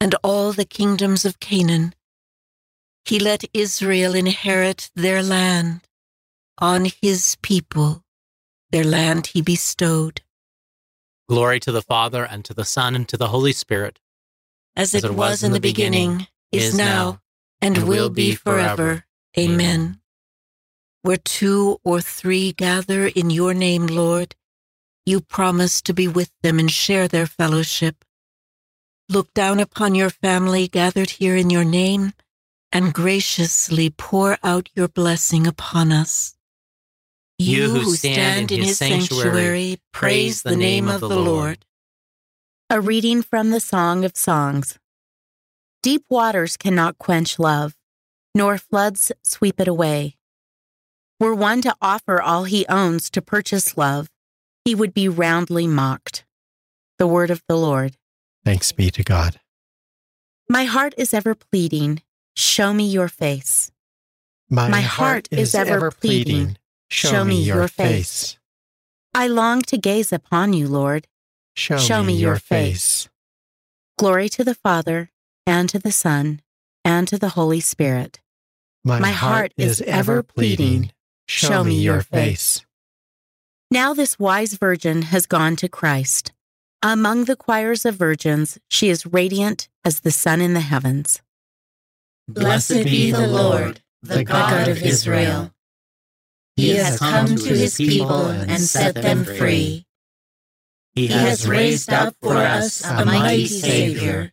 [0.00, 1.94] and all the kingdoms of Canaan.
[3.04, 5.82] He let Israel inherit their land.
[6.58, 8.04] On his people,
[8.70, 10.22] their land he bestowed.
[11.28, 13.98] Glory to the Father, and to the Son, and to the Holy Spirit.
[14.76, 17.20] As it, was, in the beginning, is now,
[17.60, 19.04] and will be forever.
[19.38, 20.00] Amen.
[21.02, 24.34] Where two or three gather in your name, Lord,
[25.06, 28.04] you promise to be with them and share their fellowship.
[29.08, 32.12] Look down upon your family gathered here in your name
[32.72, 36.36] and graciously pour out your blessing upon us.
[37.38, 41.64] You who stand in his sanctuary, praise the name of the Lord.
[42.68, 44.78] A reading from the Song of Songs.
[45.82, 47.74] Deep waters cannot quench love,
[48.34, 50.16] nor floods sweep it away.
[51.18, 54.10] Were one to offer all he owns to purchase love,
[54.64, 56.24] he would be roundly mocked.
[56.98, 57.96] The word of the Lord.
[58.44, 59.40] Thanks be to God.
[60.50, 62.02] My heart is ever pleading,
[62.36, 63.70] show me your face.
[64.50, 66.58] My, My heart is ever pleading,
[66.90, 68.38] show me your face.
[69.14, 71.06] I long to gaze upon you, Lord.
[71.54, 73.08] Show me your face.
[73.98, 75.10] Glory to the Father,
[75.46, 76.40] and to the Son,
[76.84, 78.20] and to the Holy Spirit.
[78.84, 80.92] My heart is ever pleading,
[81.26, 82.64] Show me your face.
[83.70, 86.32] Now this wise virgin has gone to Christ.
[86.82, 91.20] Among the choirs of virgins, she is radiant as the sun in the heavens.
[92.26, 95.52] Blessed be the Lord, the God of Israel.
[96.56, 99.86] He has come to his people and set them free.
[100.94, 104.32] He has raised up for us a mighty Savior,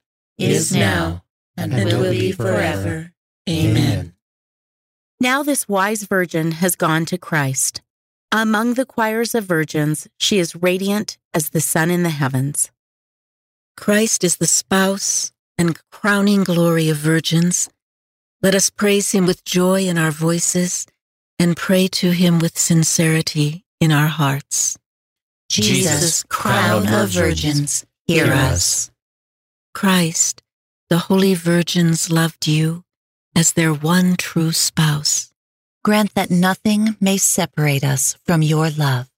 [0.37, 1.23] is now,
[1.57, 3.13] and will be forever.
[3.49, 4.13] Amen.
[5.19, 7.81] Now this wise virgin has gone to Christ.
[8.31, 12.71] Among the choirs of virgins, she is radiant as the sun in the heavens.
[13.75, 17.69] Christ is the spouse and crowning glory of virgins.
[18.41, 20.87] Let us praise him with joy in our voices
[21.37, 24.77] and pray to him with sincerity in our hearts.
[25.49, 28.90] Jesus, crown of virgins, hear us.
[29.73, 30.41] Christ,
[30.89, 32.83] the holy virgins loved you
[33.35, 35.31] as their one true spouse.
[35.83, 39.09] Grant that nothing may separate us from your love.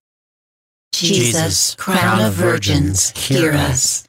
[0.93, 4.08] Jesus, crown of virgins, hear us.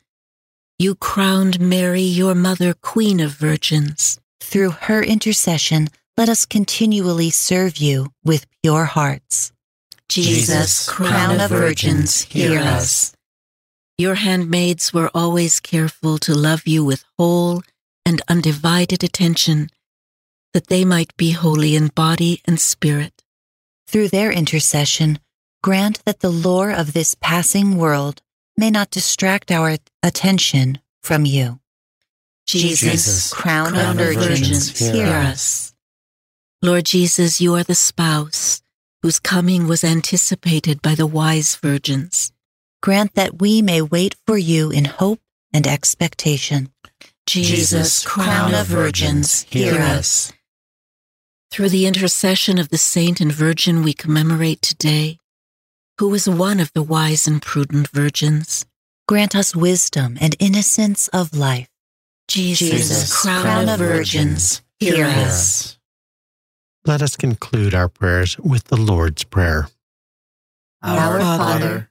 [0.78, 4.20] You crowned Mary, your mother, queen of virgins.
[4.40, 9.52] Through her intercession, let us continually serve you with pure hearts.
[10.08, 13.14] Jesus, crown of virgins, hear us.
[13.96, 17.62] Your handmaids were always careful to love you with whole
[18.04, 19.70] and undivided attention,
[20.52, 23.22] that they might be holy in body and spirit.
[23.86, 25.20] Through their intercession,
[25.62, 28.20] grant that the lore of this passing world
[28.56, 31.60] may not distract our attention from you.
[32.46, 35.72] Jesus, Jesus, crown, crown of of virgins, virgins, hear hear us.
[36.60, 38.60] Lord Jesus, you are the spouse
[39.02, 42.32] whose coming was anticipated by the wise virgins.
[42.84, 45.20] Grant that we may wait for you in hope
[45.54, 46.70] and expectation.
[47.26, 50.34] Jesus, crown of virgins, hear us.
[51.50, 55.16] Through the intercession of the saint and virgin we commemorate today,
[55.98, 58.66] who was one of the wise and prudent virgins,
[59.08, 61.70] Grant us wisdom and innocence of life.
[62.28, 65.78] Jesus, Jesus, crown, crown of of virgins, virgins, hear hear us.
[66.84, 69.68] Let us conclude our prayers with the Lord's Prayer.
[70.82, 71.90] Our Father,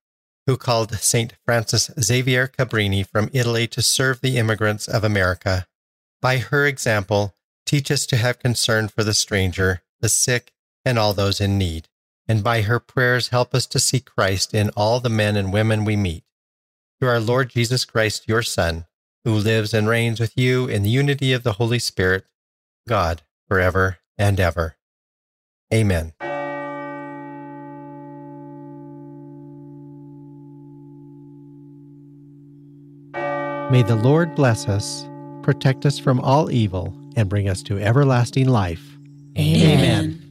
[0.47, 1.33] who called St.
[1.45, 5.67] Frances Xavier Cabrini from Italy to serve the immigrants of America,
[6.21, 7.35] by her example,
[7.65, 10.53] teach us to have concern for the stranger, the sick,
[10.85, 11.87] and all those in need.
[12.27, 15.83] And by her prayers, help us to see Christ in all the men and women
[15.83, 16.23] we meet.
[16.99, 18.85] Through our Lord Jesus Christ, your Son,
[19.25, 22.25] who lives and reigns with you in the unity of the Holy Spirit,
[22.87, 24.77] God, forever and ever.
[25.73, 26.13] Amen.
[33.71, 35.07] May the Lord bless us,
[35.43, 38.97] protect us from all evil, and bring us to everlasting life.
[39.39, 40.21] Amen.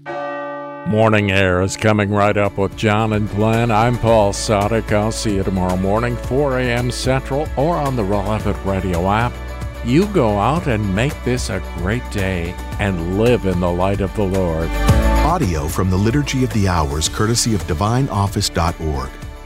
[0.86, 3.70] Morning Air is coming right up with John and Glenn.
[3.70, 4.92] I'm Paul Sadek.
[4.92, 6.90] I'll see you tomorrow morning, 4 a.m.
[6.90, 9.32] Central, or on the relevant radio app.
[9.86, 14.14] You go out and make this a great day and live in the light of
[14.16, 14.68] the Lord.
[15.24, 19.08] Audio from the Liturgy of the Hours, courtesy of DivineOffice.org.